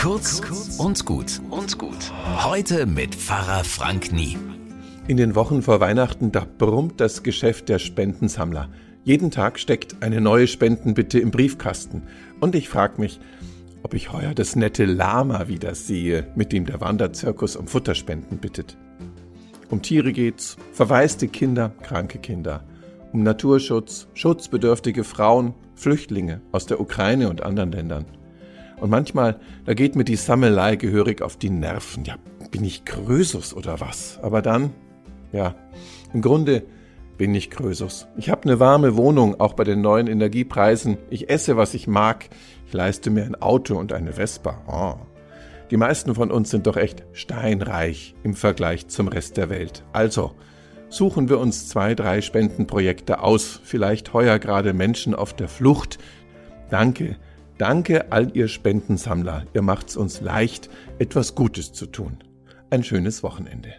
Kurz 0.00 0.40
und 0.78 1.04
gut 1.04 1.42
und 1.50 1.76
gut. 1.76 2.10
Heute 2.42 2.86
mit 2.86 3.14
Pfarrer 3.14 3.64
Frank 3.64 4.12
Nie. 4.12 4.38
In 5.06 5.18
den 5.18 5.34
Wochen 5.34 5.60
vor 5.60 5.80
Weihnachten, 5.80 6.32
da 6.32 6.46
brummt 6.56 7.02
das 7.02 7.22
Geschäft 7.22 7.68
der 7.68 7.78
Spendensammler. 7.78 8.70
Jeden 9.04 9.30
Tag 9.30 9.58
steckt 9.58 10.02
eine 10.02 10.22
neue 10.22 10.46
Spendenbitte 10.46 11.20
im 11.20 11.30
Briefkasten. 11.30 12.04
Und 12.40 12.54
ich 12.54 12.70
frage 12.70 12.98
mich, 12.98 13.20
ob 13.82 13.92
ich 13.92 14.10
heuer 14.10 14.32
das 14.32 14.56
nette 14.56 14.86
Lama 14.86 15.48
wieder 15.48 15.74
sehe, 15.74 16.28
mit 16.34 16.52
dem 16.52 16.64
der 16.64 16.80
Wanderzirkus 16.80 17.54
um 17.56 17.66
Futterspenden 17.66 18.38
bittet. 18.38 18.78
Um 19.68 19.82
Tiere 19.82 20.14
geht's, 20.14 20.56
verwaiste 20.72 21.28
Kinder, 21.28 21.74
kranke 21.82 22.20
Kinder. 22.20 22.64
Um 23.12 23.22
Naturschutz, 23.22 24.08
schutzbedürftige 24.14 25.04
Frauen, 25.04 25.52
Flüchtlinge 25.74 26.40
aus 26.52 26.64
der 26.64 26.80
Ukraine 26.80 27.28
und 27.28 27.42
anderen 27.42 27.72
Ländern. 27.72 28.06
Und 28.80 28.90
manchmal, 28.90 29.38
da 29.66 29.74
geht 29.74 29.94
mir 29.94 30.04
die 30.04 30.16
Sammelei 30.16 30.76
gehörig 30.76 31.20
auf 31.22 31.36
die 31.36 31.50
Nerven. 31.50 32.04
Ja, 32.04 32.16
bin 32.50 32.64
ich 32.64 32.84
Krösus 32.84 33.54
oder 33.54 33.80
was? 33.80 34.18
Aber 34.22 34.40
dann, 34.40 34.72
ja, 35.32 35.54
im 36.14 36.22
Grunde 36.22 36.62
bin 37.18 37.34
ich 37.34 37.50
Krösus. 37.50 38.08
Ich 38.16 38.30
habe 38.30 38.44
eine 38.44 38.58
warme 38.58 38.96
Wohnung, 38.96 39.38
auch 39.38 39.52
bei 39.52 39.64
den 39.64 39.82
neuen 39.82 40.06
Energiepreisen. 40.06 40.96
Ich 41.10 41.28
esse, 41.28 41.58
was 41.58 41.74
ich 41.74 41.86
mag. 41.86 42.30
Ich 42.66 42.72
leiste 42.72 43.10
mir 43.10 43.24
ein 43.24 43.40
Auto 43.40 43.76
und 43.76 43.92
eine 43.92 44.14
Vespa. 44.14 44.62
Oh. 44.66 45.06
Die 45.70 45.76
meisten 45.76 46.14
von 46.14 46.30
uns 46.30 46.50
sind 46.50 46.66
doch 46.66 46.78
echt 46.78 47.04
steinreich 47.12 48.14
im 48.22 48.34
Vergleich 48.34 48.88
zum 48.88 49.08
Rest 49.08 49.36
der 49.36 49.50
Welt. 49.50 49.84
Also, 49.92 50.32
suchen 50.88 51.28
wir 51.28 51.38
uns 51.38 51.68
zwei, 51.68 51.94
drei 51.94 52.22
Spendenprojekte 52.22 53.20
aus. 53.22 53.60
Vielleicht 53.62 54.14
heuer 54.14 54.38
gerade 54.38 54.72
Menschen 54.72 55.14
auf 55.14 55.34
der 55.34 55.48
Flucht. 55.48 55.98
Danke 56.70 57.16
Danke 57.60 58.10
all 58.10 58.34
ihr 58.34 58.48
Spendensammler. 58.48 59.44
Ihr 59.52 59.60
macht's 59.60 59.94
uns 59.94 60.22
leicht, 60.22 60.70
etwas 60.98 61.34
Gutes 61.34 61.74
zu 61.74 61.84
tun. 61.84 62.24
Ein 62.70 62.82
schönes 62.82 63.22
Wochenende. 63.22 63.74